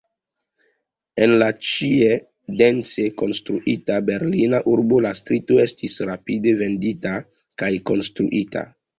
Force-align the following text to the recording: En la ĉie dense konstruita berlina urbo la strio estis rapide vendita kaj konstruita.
En 1.23 1.31
la 1.41 1.47
ĉie 1.65 2.13
dense 2.61 3.03
konstruita 3.21 3.97
berlina 4.07 4.61
urbo 4.71 5.01
la 5.07 5.11
strio 5.19 5.59
estis 5.65 5.99
rapide 6.09 6.55
vendita 6.63 7.13
kaj 7.63 7.71
konstruita. 7.91 8.65